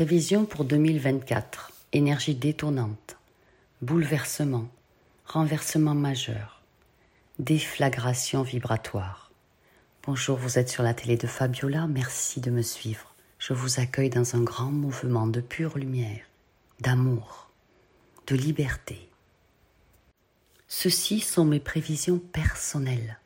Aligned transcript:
Prévision 0.00 0.46
pour 0.46 0.64
2024. 0.64 1.72
Énergie 1.92 2.34
détonnante. 2.34 3.18
Bouleversement. 3.82 4.66
Renversement 5.26 5.94
majeur. 5.94 6.62
Déflagration 7.38 8.42
vibratoire. 8.42 9.30
Bonjour, 10.04 10.38
vous 10.38 10.58
êtes 10.58 10.70
sur 10.70 10.82
la 10.82 10.94
télé 10.94 11.18
de 11.18 11.26
Fabiola. 11.26 11.86
Merci 11.86 12.40
de 12.40 12.50
me 12.50 12.62
suivre. 12.62 13.14
Je 13.38 13.52
vous 13.52 13.78
accueille 13.78 14.08
dans 14.08 14.36
un 14.36 14.40
grand 14.40 14.70
mouvement 14.70 15.26
de 15.26 15.42
pure 15.42 15.76
lumière, 15.76 16.24
d'amour, 16.80 17.50
de 18.26 18.36
liberté. 18.36 19.10
Ceci 20.66 21.20
sont 21.20 21.44
mes 21.44 21.60
prévisions 21.60 22.20
personnelles, 22.20 23.18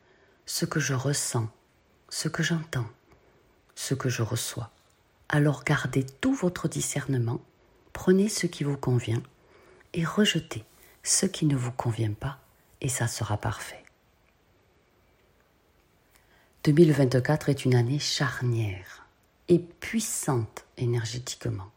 ce 0.45 0.65
que 0.65 0.81
je 0.81 0.93
ressens, 0.93 1.47
ce 2.09 2.27
que 2.27 2.43
j'entends, 2.43 2.89
ce 3.75 3.93
que 3.93 4.09
je 4.09 4.23
reçois. 4.23 4.71
Alors 5.29 5.63
gardez 5.63 6.05
tout 6.05 6.33
votre 6.33 6.67
discernement, 6.67 7.41
prenez 7.93 8.29
ce 8.29 8.47
qui 8.47 8.63
vous 8.63 8.77
convient 8.77 9.23
et 9.93 10.05
rejetez 10.05 10.63
ce 11.03 11.25
qui 11.25 11.45
ne 11.45 11.55
vous 11.55 11.71
convient 11.71 12.13
pas 12.13 12.39
et 12.81 12.89
ça 12.89 13.07
sera 13.07 13.37
parfait. 13.37 13.83
2024 16.63 17.49
est 17.49 17.65
une 17.65 17.75
année 17.75 17.99
charnière 17.99 19.05
et 19.49 19.59
puissante 19.59 20.65
énergétiquement. 20.77 21.69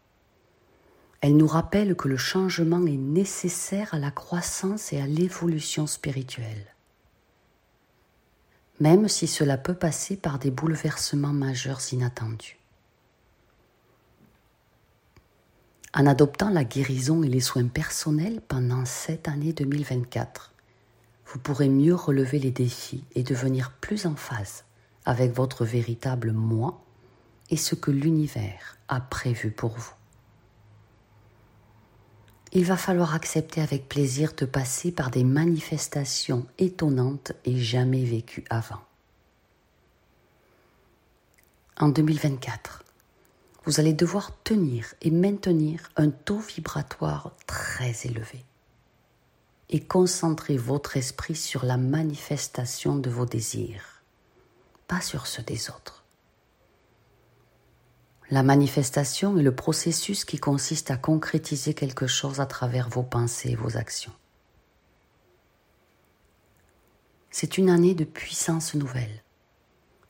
Elle 1.20 1.36
nous 1.36 1.46
rappelle 1.46 1.96
que 1.96 2.08
le 2.08 2.16
changement 2.16 2.86
est 2.86 2.96
nécessaire 2.96 3.92
à 3.92 3.98
la 3.98 4.10
croissance 4.10 4.92
et 4.92 5.00
à 5.00 5.06
l'évolution 5.06 5.86
spirituelle. 5.86 6.74
Même 8.80 9.08
si 9.08 9.26
cela 9.26 9.58
peut 9.58 9.74
passer 9.74 10.16
par 10.16 10.38
des 10.38 10.52
bouleversements 10.52 11.32
majeurs 11.32 11.80
inattendus. 11.92 12.58
En 15.98 16.06
adoptant 16.06 16.50
la 16.50 16.62
guérison 16.62 17.24
et 17.24 17.28
les 17.28 17.40
soins 17.40 17.66
personnels 17.66 18.40
pendant 18.46 18.84
cette 18.84 19.26
année 19.26 19.52
2024, 19.52 20.54
vous 21.26 21.40
pourrez 21.40 21.68
mieux 21.68 21.96
relever 21.96 22.38
les 22.38 22.52
défis 22.52 23.02
et 23.16 23.24
devenir 23.24 23.72
plus 23.72 24.06
en 24.06 24.14
phase 24.14 24.62
avec 25.04 25.32
votre 25.32 25.64
véritable 25.64 26.30
moi 26.30 26.80
et 27.50 27.56
ce 27.56 27.74
que 27.74 27.90
l'univers 27.90 28.78
a 28.86 29.00
prévu 29.00 29.50
pour 29.50 29.72
vous. 29.76 29.92
Il 32.52 32.64
va 32.64 32.76
falloir 32.76 33.16
accepter 33.16 33.60
avec 33.60 33.88
plaisir 33.88 34.34
de 34.36 34.44
passer 34.44 34.92
par 34.92 35.10
des 35.10 35.24
manifestations 35.24 36.46
étonnantes 36.58 37.32
et 37.44 37.58
jamais 37.58 38.04
vécues 38.04 38.44
avant. 38.50 38.82
En 41.76 41.88
2024, 41.88 42.84
vous 43.68 43.80
allez 43.80 43.92
devoir 43.92 44.32
tenir 44.44 44.94
et 45.02 45.10
maintenir 45.10 45.90
un 45.96 46.08
taux 46.08 46.38
vibratoire 46.38 47.36
très 47.46 47.94
élevé 48.06 48.42
et 49.68 49.84
concentrer 49.84 50.56
votre 50.56 50.96
esprit 50.96 51.36
sur 51.36 51.66
la 51.66 51.76
manifestation 51.76 52.96
de 52.96 53.10
vos 53.10 53.26
désirs, 53.26 54.02
pas 54.86 55.02
sur 55.02 55.26
ceux 55.26 55.42
des 55.42 55.68
autres. 55.68 56.06
La 58.30 58.42
manifestation 58.42 59.36
est 59.36 59.42
le 59.42 59.54
processus 59.54 60.24
qui 60.24 60.38
consiste 60.38 60.90
à 60.90 60.96
concrétiser 60.96 61.74
quelque 61.74 62.06
chose 62.06 62.40
à 62.40 62.46
travers 62.46 62.88
vos 62.88 63.02
pensées 63.02 63.50
et 63.50 63.54
vos 63.54 63.76
actions. 63.76 64.14
C'est 67.30 67.58
une 67.58 67.68
année 67.68 67.94
de 67.94 68.04
puissance 68.04 68.72
nouvelle. 68.72 69.22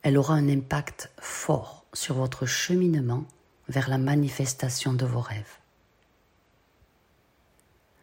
Elle 0.01 0.17
aura 0.17 0.35
un 0.35 0.47
impact 0.47 1.11
fort 1.19 1.83
sur 1.91 2.15
votre 2.15 2.45
cheminement 2.45 3.25
vers 3.69 3.89
la 3.89 3.97
manifestation 3.97 4.93
de 4.93 5.05
vos 5.05 5.21
rêves. 5.21 5.57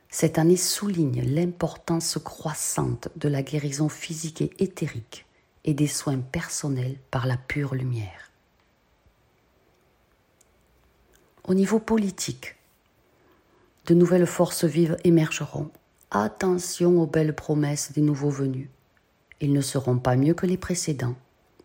Cette 0.09 0.39
année 0.39 0.57
souligne 0.57 1.23
l'importance 1.23 2.19
croissante 2.25 3.09
de 3.17 3.29
la 3.29 3.43
guérison 3.43 3.89
physique 3.89 4.41
et 4.41 4.51
éthérique 4.59 5.27
et 5.65 5.75
des 5.75 5.89
soins 5.89 6.19
personnels 6.19 6.97
par 7.11 7.27
la 7.27 7.37
pure 7.37 7.75
lumière. 7.75 8.31
Au 11.45 11.55
niveau 11.55 11.79
politique, 11.79 12.57
de 13.87 13.95
nouvelles 13.95 14.27
forces 14.27 14.65
vives 14.65 14.97
émergeront. 15.05 15.71
Attention 16.11 17.01
aux 17.01 17.07
belles 17.07 17.35
promesses 17.35 17.93
des 17.93 18.01
nouveaux 18.01 18.31
venus. 18.31 18.69
Ils 19.41 19.53
ne 19.53 19.61
seront 19.61 19.99
pas 19.99 20.17
mieux 20.17 20.35
que 20.35 20.47
les 20.47 20.57
précédents. 20.57 21.15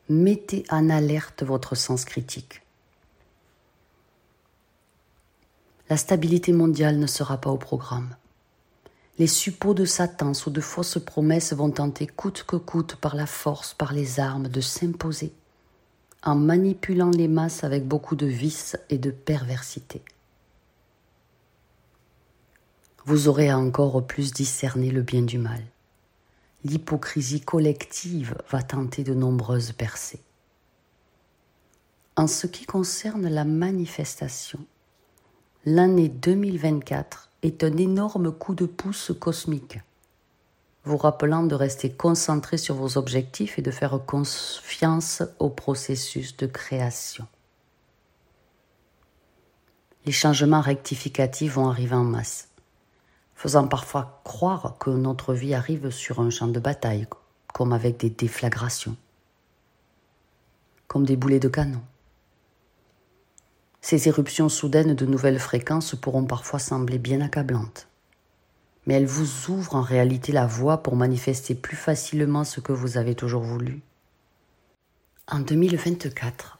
Mettez 0.09 0.65
en 0.69 0.89
alerte 0.89 1.41
votre 1.41 1.73
sens 1.73 2.05
critique. 2.05 2.61
La 5.91 5.97
stabilité 5.97 6.53
mondiale 6.53 6.99
ne 6.99 7.05
sera 7.05 7.35
pas 7.35 7.49
au 7.49 7.57
programme. 7.57 8.15
Les 9.19 9.27
suppôts 9.27 9.73
de 9.73 9.83
Satan 9.83 10.33
sous 10.33 10.49
de 10.49 10.61
fausses 10.61 10.99
promesses 11.05 11.51
vont 11.51 11.69
tenter 11.69 12.07
coûte 12.07 12.45
que 12.47 12.55
coûte 12.55 12.95
par 12.95 13.13
la 13.13 13.25
force, 13.25 13.73
par 13.73 13.91
les 13.91 14.21
armes, 14.21 14.47
de 14.47 14.61
s'imposer, 14.61 15.33
en 16.23 16.35
manipulant 16.35 17.09
les 17.09 17.27
masses 17.27 17.65
avec 17.65 17.85
beaucoup 17.85 18.15
de 18.15 18.25
vices 18.25 18.77
et 18.89 18.97
de 18.97 19.11
perversité. 19.11 20.01
Vous 23.03 23.27
aurez 23.27 23.51
encore 23.51 24.07
plus 24.07 24.31
discerné 24.31 24.91
le 24.91 25.01
bien 25.01 25.23
du 25.23 25.39
mal. 25.39 25.61
L'hypocrisie 26.63 27.41
collective 27.41 28.37
va 28.49 28.63
tenter 28.63 29.03
de 29.03 29.13
nombreuses 29.13 29.73
percées. 29.73 30.21
En 32.15 32.27
ce 32.27 32.47
qui 32.47 32.65
concerne 32.65 33.27
la 33.27 33.43
manifestation, 33.43 34.65
l'année 35.65 36.09
2024 36.09 37.29
est 37.43 37.63
un 37.63 37.77
énorme 37.77 38.31
coup 38.31 38.55
de 38.55 38.65
pouce 38.65 39.11
cosmique, 39.19 39.79
vous 40.85 40.97
rappelant 40.97 41.43
de 41.43 41.53
rester 41.53 41.91
concentré 41.91 42.57
sur 42.57 42.75
vos 42.75 42.97
objectifs 42.97 43.59
et 43.59 43.61
de 43.61 43.69
faire 43.69 43.99
confiance 44.05 45.21
au 45.37 45.49
processus 45.49 46.35
de 46.37 46.47
création. 46.47 47.27
Les 50.07 50.11
changements 50.11 50.61
rectificatifs 50.61 51.53
vont 51.53 51.69
arriver 51.69 51.95
en 51.95 52.03
masse, 52.03 52.49
faisant 53.35 53.67
parfois 53.67 54.19
croire 54.23 54.77
que 54.79 54.89
notre 54.89 55.35
vie 55.35 55.53
arrive 55.53 55.91
sur 55.91 56.19
un 56.21 56.31
champ 56.31 56.47
de 56.47 56.59
bataille, 56.59 57.05
comme 57.53 57.71
avec 57.71 57.97
des 57.97 58.09
déflagrations, 58.09 58.95
comme 60.87 61.05
des 61.05 61.17
boulets 61.17 61.39
de 61.39 61.49
canon. 61.49 61.83
Ces 63.81 64.07
éruptions 64.07 64.47
soudaines 64.47 64.93
de 64.93 65.05
nouvelles 65.05 65.39
fréquences 65.39 65.95
pourront 65.95 66.25
parfois 66.25 66.59
sembler 66.59 66.99
bien 66.99 67.19
accablantes, 67.19 67.87
mais 68.85 68.93
elles 68.93 69.07
vous 69.07 69.51
ouvrent 69.51 69.75
en 69.75 69.81
réalité 69.81 70.31
la 70.31 70.45
voie 70.45 70.83
pour 70.83 70.95
manifester 70.95 71.55
plus 71.55 71.75
facilement 71.75 72.43
ce 72.43 72.59
que 72.59 72.71
vous 72.71 72.97
avez 72.97 73.15
toujours 73.15 73.41
voulu. 73.41 73.81
En 75.27 75.39
2024, 75.39 76.57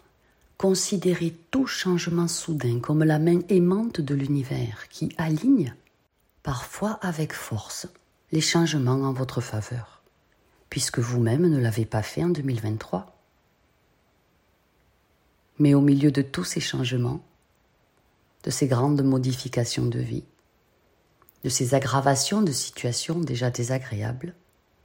considérez 0.58 1.36
tout 1.52 1.68
changement 1.68 2.28
soudain 2.28 2.80
comme 2.80 3.04
la 3.04 3.20
main 3.20 3.42
aimante 3.50 4.02
de 4.02 4.16
l'univers 4.16 4.88
qui 4.90 5.14
aligne, 5.18 5.76
parfois 6.42 7.00
avec 7.02 7.34
force, 7.34 7.88
les 8.32 8.42
changements 8.42 9.04
en 9.04 9.14
votre 9.14 9.42
faveur, 9.42 10.02
puisque 10.70 11.00
vous-même 11.00 11.48
ne 11.48 11.60
l'avez 11.60 11.86
pas 11.86 12.02
fait 12.02 12.24
en 12.24 12.30
2023. 12.30 13.21
Mais 15.62 15.76
au 15.76 15.82
milieu 15.82 16.10
de 16.12 16.24
tous 16.24 16.44
ces 16.44 16.60
changements, 16.60 17.24
de 18.42 18.50
ces 18.50 18.66
grandes 18.66 19.04
modifications 19.04 19.86
de 19.86 20.00
vie, 20.00 20.24
de 21.44 21.50
ces 21.50 21.76
aggravations 21.76 22.42
de 22.42 22.52
situations 22.52 23.20
déjà 23.20 23.52
désagréables, 23.52 24.34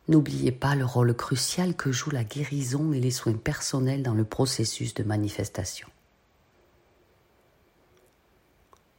n'oubliez 0.08 0.52
pas 0.52 0.74
le 0.74 0.84
rôle 0.84 1.16
crucial 1.16 1.74
que 1.74 1.92
joue 1.92 2.10
la 2.10 2.24
guérison 2.24 2.92
et 2.92 3.00
les 3.00 3.10
soins 3.10 3.38
personnels 3.38 4.02
dans 4.02 4.12
le 4.12 4.24
processus 4.24 4.92
de 4.92 5.02
manifestation. 5.02 5.88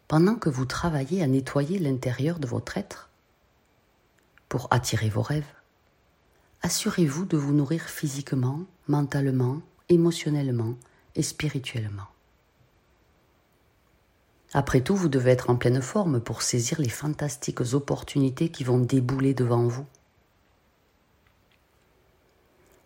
Pendant 0.07 0.33
que 0.33 0.49
vous 0.49 0.65
travaillez 0.65 1.21
à 1.21 1.27
nettoyer 1.27 1.77
l'intérieur 1.77 2.39
de 2.39 2.47
votre 2.47 2.75
être 2.79 3.11
pour 4.49 4.67
attirer 4.71 5.09
vos 5.09 5.21
rêves, 5.21 5.53
assurez-vous 6.63 7.25
de 7.25 7.37
vous 7.37 7.53
nourrir 7.53 7.83
physiquement, 7.83 8.61
mentalement, 8.87 9.61
émotionnellement 9.89 10.75
et 11.17 11.23
spirituellement. 11.23 12.07
Après 14.53 14.81
tout, 14.81 14.95
vous 14.95 15.09
devez 15.09 15.31
être 15.31 15.49
en 15.49 15.57
pleine 15.57 15.81
forme 15.81 16.21
pour 16.21 16.41
saisir 16.41 16.79
les 16.79 16.89
fantastiques 16.89 17.61
opportunités 17.73 18.49
qui 18.49 18.63
vont 18.63 18.79
débouler 18.79 19.33
devant 19.33 19.67
vous. 19.67 19.85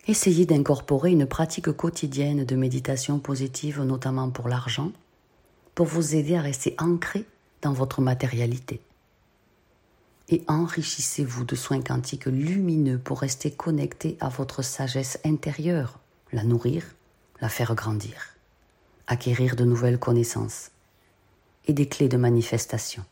Essayez 0.08 0.46
d'incorporer 0.46 1.12
une 1.12 1.26
pratique 1.26 1.70
quotidienne 1.70 2.44
de 2.44 2.56
méditation 2.56 3.20
positive, 3.20 3.80
notamment 3.82 4.30
pour 4.30 4.48
l'argent, 4.48 4.90
pour 5.76 5.86
vous 5.86 6.16
aider 6.16 6.34
à 6.34 6.42
rester 6.42 6.74
ancré 6.78 7.24
dans 7.60 7.72
votre 7.72 8.00
matérialité. 8.00 8.80
Et 10.28 10.42
enrichissez-vous 10.48 11.44
de 11.44 11.54
soins 11.54 11.82
quantiques 11.82 12.26
lumineux 12.26 12.98
pour 12.98 13.20
rester 13.20 13.52
connecté 13.52 14.16
à 14.18 14.28
votre 14.28 14.62
sagesse 14.62 15.20
intérieure, 15.24 16.00
la 16.32 16.42
nourrir 16.42 16.84
la 17.42 17.48
faire 17.48 17.74
grandir, 17.74 18.36
acquérir 19.08 19.56
de 19.56 19.64
nouvelles 19.64 19.98
connaissances 19.98 20.70
et 21.66 21.72
des 21.72 21.88
clés 21.88 22.08
de 22.08 22.16
manifestation. 22.16 23.04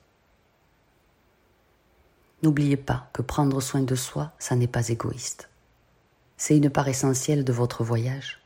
N'oubliez 2.44 2.76
pas 2.76 3.10
que 3.12 3.22
prendre 3.22 3.60
soin 3.60 3.82
de 3.82 3.96
soi, 3.96 4.32
ça 4.38 4.54
n'est 4.54 4.68
pas 4.68 4.88
égoïste. 4.88 5.50
C'est 6.36 6.56
une 6.56 6.70
part 6.70 6.86
essentielle 6.86 7.44
de 7.44 7.52
votre 7.52 7.82
voyage. 7.82 8.40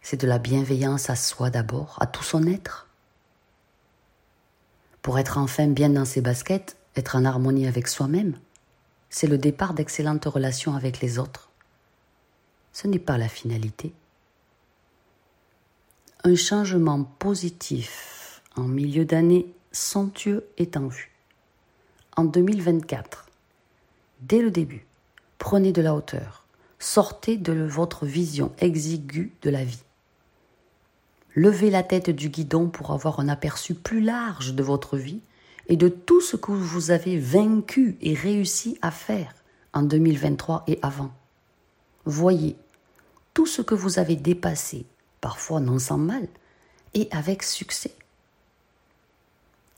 C'est 0.00 0.20
de 0.20 0.26
la 0.26 0.38
bienveillance 0.38 1.10
à 1.10 1.14
soi 1.14 1.50
d'abord, 1.50 1.98
à 2.00 2.06
tout 2.06 2.24
son 2.24 2.46
être. 2.46 2.88
Pour 5.02 5.18
être 5.18 5.36
enfin 5.36 5.68
bien 5.68 5.90
dans 5.90 6.06
ses 6.06 6.22
baskets, 6.22 6.78
être 6.96 7.16
en 7.16 7.26
harmonie 7.26 7.66
avec 7.66 7.86
soi-même, 7.86 8.38
c'est 9.10 9.26
le 9.26 9.36
départ 9.36 9.74
d'excellentes 9.74 10.24
relations 10.24 10.74
avec 10.74 11.00
les 11.00 11.18
autres. 11.18 11.50
Ce 12.72 12.88
n'est 12.88 12.98
pas 12.98 13.18
la 13.18 13.28
finalité. 13.28 13.92
Un 16.24 16.36
changement 16.36 17.02
positif 17.02 18.42
en 18.54 18.62
milieu 18.62 19.04
d'année 19.04 19.52
somptueux 19.72 20.46
est 20.56 20.76
en 20.76 20.86
vue. 20.86 21.10
En 22.16 22.22
2024, 22.22 23.26
dès 24.20 24.40
le 24.40 24.52
début, 24.52 24.86
prenez 25.38 25.72
de 25.72 25.82
la 25.82 25.96
hauteur, 25.96 26.44
sortez 26.78 27.36
de 27.36 27.64
votre 27.64 28.06
vision 28.06 28.52
exiguë 28.58 29.32
de 29.42 29.50
la 29.50 29.64
vie. 29.64 29.82
Levez 31.34 31.70
la 31.70 31.82
tête 31.82 32.10
du 32.10 32.28
guidon 32.28 32.68
pour 32.68 32.92
avoir 32.92 33.18
un 33.18 33.28
aperçu 33.28 33.74
plus 33.74 34.00
large 34.00 34.54
de 34.54 34.62
votre 34.62 34.96
vie 34.96 35.22
et 35.66 35.76
de 35.76 35.88
tout 35.88 36.20
ce 36.20 36.36
que 36.36 36.52
vous 36.52 36.92
avez 36.92 37.18
vaincu 37.18 37.96
et 38.00 38.14
réussi 38.14 38.78
à 38.80 38.92
faire 38.92 39.34
en 39.72 39.82
2023 39.82 40.62
et 40.68 40.78
avant. 40.82 41.10
Voyez 42.04 42.54
tout 43.34 43.46
ce 43.46 43.60
que 43.60 43.74
vous 43.74 43.98
avez 43.98 44.14
dépassé, 44.14 44.86
parfois 45.22 45.60
non 45.60 45.78
sans 45.78 45.96
mal, 45.96 46.28
et 46.92 47.08
avec 47.10 47.42
succès. 47.42 47.94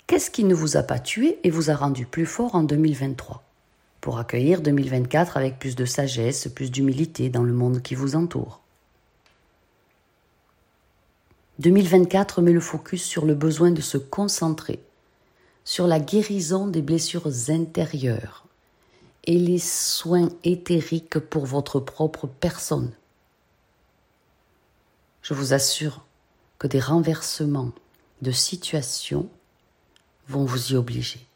Qu'est-ce 0.08 0.32
qui 0.32 0.43
ne 0.43 0.55
vous 0.55 0.76
a 0.76 0.82
pas 0.82 0.99
tué 0.99 1.38
et 1.44 1.50
vous 1.50 1.70
a 1.70 1.76
rendu 1.76 2.06
plus 2.06 2.26
fort 2.26 2.56
en 2.56 2.64
2023 2.64 3.44
pour 4.00 4.19
accueillir 4.19 4.61
2024 4.61 5.37
avec 5.37 5.58
plus 5.58 5.76
de 5.76 5.85
sagesse, 5.85 6.49
plus 6.49 6.70
d'humilité 6.70 7.31
dans 7.31 7.44
le 7.44 7.52
monde 7.52 7.81
qui 7.81 7.94
vous 7.94 8.17
entoure 8.17 8.61
2024 11.61 12.43
met 12.43 12.52
le 12.52 12.61
focus 12.61 13.05
sur 13.05 13.25
le 13.25 13.35
besoin 13.35 13.70
de 13.70 13.81
se 13.81 13.96
concentrer 13.96 14.81
sur 15.64 15.87
la 15.87 16.00
guérison 16.00 16.67
des 16.67 16.82
blessures 16.82 17.29
intérieures 17.49 18.44
et 19.25 19.38
les 19.38 19.58
soins 19.58 20.29
éthériques 20.43 21.19
pour 21.19 21.46
votre 21.46 21.81
propre 21.81 22.26
personne. 22.26 22.91
Je 25.25 25.32
vous 25.32 25.55
assure 25.55 26.05
que 26.59 26.67
des 26.67 26.81
renversements 26.81 27.73
de 28.21 28.31
situation 28.31 29.26
vont 30.29 30.44
vous 30.44 30.73
y 30.73 30.76
obliger. 30.76 31.26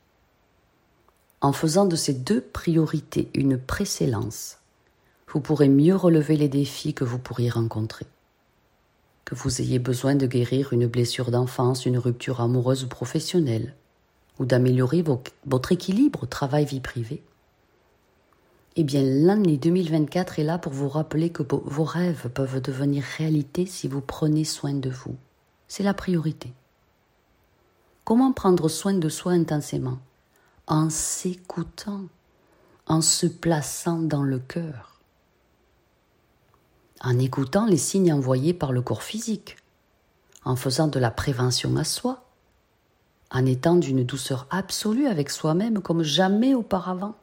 En 1.40 1.55
faisant 1.55 1.87
de 1.87 1.96
ces 1.96 2.12
deux 2.12 2.43
priorités 2.43 3.31
une 3.32 3.56
précédence, 3.56 4.58
vous 5.32 5.40
pourrez 5.40 5.70
mieux 5.70 5.96
relever 5.96 6.37
les 6.37 6.50
défis 6.50 6.93
que 6.93 7.05
vous 7.05 7.19
pourriez 7.19 7.49
rencontrer. 7.49 8.05
Que 9.25 9.35
vous 9.35 9.62
ayez 9.62 9.79
besoin 9.79 10.17
de 10.17 10.26
guérir 10.26 10.75
une 10.75 10.87
blessure 10.87 11.31
d'enfance, 11.31 11.87
une 11.87 11.96
rupture 11.96 12.43
amoureuse 12.43 12.84
ou 12.84 12.88
professionnelle, 12.88 13.75
ou 14.38 14.44
d'améliorer 14.44 15.02
votre 15.46 15.73
équilibre 15.73 16.26
travail-vie 16.26 16.81
privée, 16.81 17.23
eh 18.81 18.85
bien 18.85 19.03
l'année 19.03 19.59
2024 19.59 20.39
est 20.39 20.45
là 20.45 20.57
pour 20.57 20.73
vous 20.73 20.89
rappeler 20.89 21.31
que 21.31 21.43
vos 21.43 21.83
rêves 21.83 22.29
peuvent 22.29 22.61
devenir 22.61 23.03
réalité 23.03 23.67
si 23.67 23.89
vous 23.89 24.01
prenez 24.01 24.45
soin 24.45 24.73
de 24.73 24.89
vous. 24.89 25.17
C'est 25.67 25.83
la 25.83 25.95
priorité. 25.95 26.53
Comment 28.05 28.31
prendre 28.31 28.69
soin 28.69 28.95
de 28.95 29.09
soi 29.09 29.33
intensément? 29.33 29.99
En 30.69 30.91
s'écoutant, 30.91 32.03
en 32.87 33.01
se 33.01 33.27
plaçant 33.27 33.99
dans 33.99 34.23
le 34.23 34.39
cœur, 34.39 35.01
en 37.01 37.19
écoutant 37.19 37.67
les 37.67 37.79
signes 37.79 38.13
envoyés 38.13 38.55
par 38.55 38.71
le 38.71 38.81
corps 38.81 39.03
physique, 39.03 39.57
en 40.45 40.55
faisant 40.55 40.87
de 40.87 41.01
la 41.01 41.11
prévention 41.11 41.77
à 41.79 41.83
soi, 41.83 42.23
en 43.33 43.45
étant 43.45 43.75
d'une 43.75 44.05
douceur 44.05 44.47
absolue 44.51 45.09
avec 45.09 45.31
soi-même 45.31 45.81
comme 45.81 46.05
jamais 46.05 46.55
auparavant, 46.55 47.17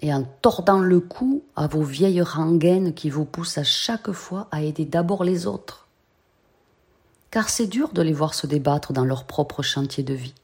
et 0.00 0.12
en 0.12 0.24
tordant 0.42 0.80
le 0.80 1.00
cou 1.00 1.42
à 1.56 1.66
vos 1.66 1.82
vieilles 1.82 2.22
rengaines 2.22 2.94
qui 2.94 3.10
vous 3.10 3.24
poussent 3.24 3.58
à 3.58 3.64
chaque 3.64 4.12
fois 4.12 4.48
à 4.50 4.62
aider 4.62 4.84
d'abord 4.84 5.24
les 5.24 5.46
autres. 5.46 5.86
Car 7.30 7.48
c'est 7.48 7.66
dur 7.66 7.92
de 7.92 8.02
les 8.02 8.12
voir 8.12 8.34
se 8.34 8.46
débattre 8.46 8.92
dans 8.92 9.04
leur 9.04 9.24
propre 9.24 9.62
chantier 9.62 10.02
de 10.02 10.14
vie. 10.14 10.34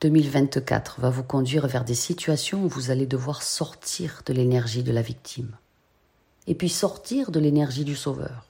2024 0.00 1.00
va 1.00 1.10
vous 1.10 1.24
conduire 1.24 1.66
vers 1.66 1.84
des 1.84 1.94
situations 1.94 2.64
où 2.64 2.68
vous 2.68 2.90
allez 2.90 3.06
devoir 3.06 3.42
sortir 3.42 4.22
de 4.24 4.32
l'énergie 4.32 4.82
de 4.82 4.92
la 4.92 5.02
victime, 5.02 5.54
et 6.46 6.54
puis 6.54 6.70
sortir 6.70 7.30
de 7.30 7.40
l'énergie 7.40 7.84
du 7.84 7.96
sauveur 7.96 8.46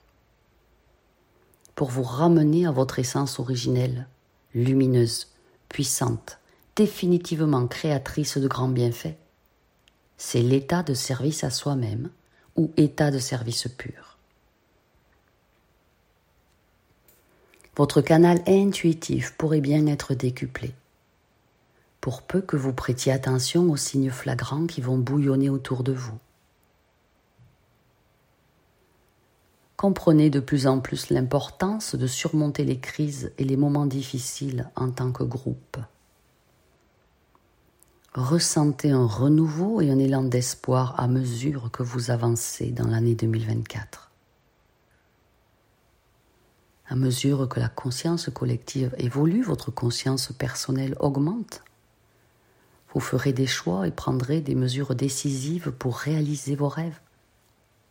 pour 1.80 1.88
vous 1.88 2.02
ramener 2.02 2.66
à 2.66 2.72
votre 2.72 2.98
essence 2.98 3.40
originelle, 3.40 4.06
lumineuse, 4.52 5.28
puissante, 5.70 6.39
définitivement 6.80 7.66
créatrice 7.66 8.38
de 8.38 8.48
grands 8.48 8.70
bienfaits. 8.70 9.18
C'est 10.16 10.40
l'état 10.40 10.82
de 10.82 10.94
service 10.94 11.44
à 11.44 11.50
soi-même 11.50 12.08
ou 12.56 12.72
état 12.78 13.10
de 13.10 13.18
service 13.18 13.68
pur. 13.68 14.16
Votre 17.76 18.00
canal 18.00 18.42
intuitif 18.46 19.34
pourrait 19.36 19.60
bien 19.60 19.86
être 19.88 20.14
décuplé, 20.14 20.72
pour 22.00 22.22
peu 22.22 22.40
que 22.40 22.56
vous 22.56 22.72
prêtiez 22.72 23.12
attention 23.12 23.70
aux 23.70 23.76
signes 23.76 24.10
flagrants 24.10 24.66
qui 24.66 24.80
vont 24.80 24.96
bouillonner 24.96 25.50
autour 25.50 25.82
de 25.82 25.92
vous. 25.92 26.18
comprenez 29.76 30.28
de 30.28 30.40
plus 30.40 30.66
en 30.66 30.78
plus 30.78 31.08
l'importance 31.08 31.94
de 31.94 32.06
surmonter 32.06 32.64
les 32.64 32.80
crises 32.80 33.32
et 33.38 33.44
les 33.44 33.56
moments 33.56 33.86
difficiles 33.86 34.70
en 34.76 34.90
tant 34.90 35.10
que 35.10 35.24
groupe. 35.24 35.78
Ressentez 38.14 38.90
un 38.90 39.06
renouveau 39.06 39.80
et 39.80 39.88
un 39.88 39.98
élan 40.00 40.24
d'espoir 40.24 40.98
à 40.98 41.06
mesure 41.06 41.70
que 41.70 41.84
vous 41.84 42.10
avancez 42.10 42.72
dans 42.72 42.88
l'année 42.88 43.14
2024. 43.14 44.10
À 46.88 46.96
mesure 46.96 47.48
que 47.48 47.60
la 47.60 47.68
conscience 47.68 48.28
collective 48.28 48.92
évolue, 48.98 49.44
votre 49.44 49.70
conscience 49.70 50.32
personnelle 50.32 50.96
augmente. 50.98 51.62
Vous 52.92 52.98
ferez 52.98 53.32
des 53.32 53.46
choix 53.46 53.86
et 53.86 53.92
prendrez 53.92 54.40
des 54.40 54.56
mesures 54.56 54.96
décisives 54.96 55.70
pour 55.70 55.96
réaliser 55.96 56.56
vos 56.56 56.68
rêves, 56.68 56.98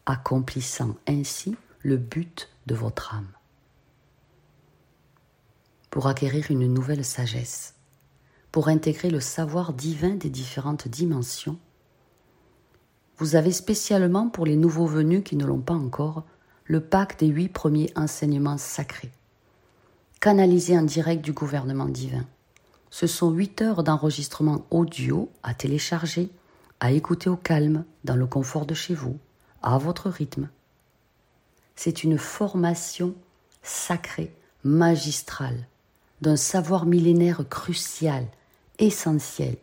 accomplissant 0.05 0.97
ainsi 1.07 1.55
le 1.81 1.95
but 1.95 2.49
de 2.65 2.75
votre 2.75 3.15
âme. 3.15 3.31
Pour 5.89 6.07
acquérir 6.07 6.51
une 6.51 6.67
nouvelle 6.67 7.05
sagesse, 7.05 7.78
pour 8.51 8.67
intégrer 8.67 9.09
le 9.09 9.19
savoir 9.19 9.73
divin 9.73 10.15
des 10.15 10.29
différentes 10.29 10.87
dimensions, 10.87 11.57
vous 13.17 13.35
avez 13.35 13.51
spécialement 13.51 14.29
pour 14.29 14.45
les 14.45 14.55
nouveaux 14.55 14.85
venus 14.85 15.23
qui 15.23 15.35
ne 15.35 15.45
l'ont 15.45 15.59
pas 15.59 15.73
encore 15.73 16.23
le 16.65 16.79
pack 16.79 17.19
des 17.19 17.27
huit 17.27 17.49
premiers 17.49 17.91
enseignements 17.95 18.57
sacrés, 18.57 19.11
canalisés 20.19 20.77
en 20.77 20.83
direct 20.83 21.23
du 21.23 21.33
gouvernement 21.33 21.85
divin. 21.85 22.25
Ce 22.89 23.07
sont 23.07 23.31
huit 23.31 23.61
heures 23.61 23.83
d'enregistrement 23.83 24.65
audio 24.71 25.29
à 25.43 25.53
télécharger, 25.53 26.29
à 26.79 26.91
écouter 26.91 27.29
au 27.29 27.35
calme, 27.35 27.83
dans 28.03 28.15
le 28.15 28.25
confort 28.25 28.65
de 28.65 28.73
chez 28.73 28.93
vous, 28.93 29.17
à 29.61 29.77
votre 29.77 30.09
rythme 30.09 30.49
c'est 31.79 32.03
une 32.03 32.17
formation 32.17 33.15
sacrée, 33.63 34.33
magistrale, 34.65 35.65
d'un 36.19 36.35
savoir 36.35 36.85
millénaire 36.85 37.47
crucial, 37.49 38.27
essentiel, 38.79 39.57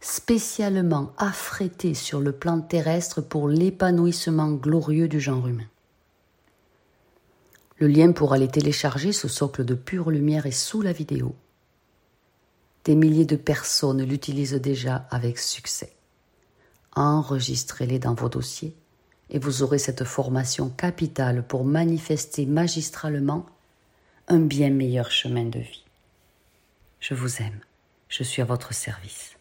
spécialement 0.00 1.12
affrété 1.18 1.94
sur 1.94 2.20
le 2.20 2.32
plan 2.32 2.60
terrestre 2.60 3.20
pour 3.20 3.48
l'épanouissement 3.48 4.52
glorieux 4.52 5.08
du 5.08 5.20
genre 5.20 5.46
humain. 5.46 5.68
Le 7.78 7.86
lien 7.86 8.12
pour 8.12 8.32
aller 8.32 8.48
télécharger 8.48 9.12
ce 9.12 9.28
socle 9.28 9.64
de 9.64 9.74
pure 9.74 10.10
lumière 10.10 10.46
est 10.46 10.50
sous 10.50 10.82
la 10.82 10.92
vidéo. 10.92 11.34
Des 12.84 12.94
milliers 12.94 13.24
de 13.24 13.36
personnes 13.36 14.02
l'utilisent 14.02 14.54
déjà 14.54 15.06
avec 15.10 15.38
succès. 15.38 15.92
Enregistrez-les 16.96 17.98
dans 17.98 18.14
vos 18.14 18.28
dossiers 18.28 18.74
et 19.30 19.38
vous 19.38 19.62
aurez 19.62 19.78
cette 19.78 20.04
formation 20.04 20.70
capitale 20.70 21.46
pour 21.46 21.64
manifester 21.64 22.46
magistralement 22.46 23.46
un 24.26 24.40
bien 24.40 24.70
meilleur 24.70 25.10
chemin 25.10 25.44
de 25.44 25.58
vie. 25.58 25.84
Je 27.00 27.14
vous 27.14 27.36
aime, 27.42 27.60
je 28.08 28.22
suis 28.22 28.42
à 28.42 28.44
votre 28.44 28.74
service. 28.74 29.37